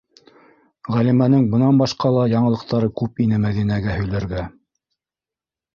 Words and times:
Ғәлимәнең 0.95 1.43
бынан 1.51 1.81
башҡа 1.83 2.11
ла 2.17 2.25
яңылыҡтары 2.33 2.91
күп 3.03 3.25
ине 3.27 3.43
Мәҙинәгә 3.45 3.99
һөйләргә. 4.01 4.49